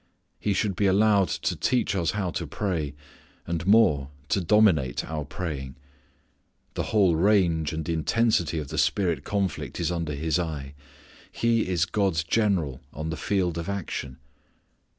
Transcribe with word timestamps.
He 0.39 0.53
should 0.53 0.75
be 0.75 0.87
allowed 0.87 1.27
to 1.27 1.55
teach 1.55 1.95
us 1.95 2.09
how 2.17 2.31
to 2.31 2.47
pray 2.47 2.95
and 3.45 3.67
more, 3.67 4.09
to 4.29 4.41
dominate 4.41 5.05
our 5.05 5.23
praying. 5.25 5.75
The 6.73 6.85
whole 6.89 7.15
range 7.15 7.71
and 7.71 7.87
intensity 7.87 8.57
of 8.57 8.69
the 8.69 8.79
spirit 8.79 9.23
conflict 9.23 9.79
is 9.79 9.91
under 9.91 10.15
His 10.15 10.39
eye. 10.39 10.73
He 11.31 11.67
is 11.67 11.85
God's 11.85 12.23
General 12.23 12.79
on 12.91 13.11
the 13.11 13.15
field 13.15 13.59
of 13.59 13.69
action. 13.69 14.17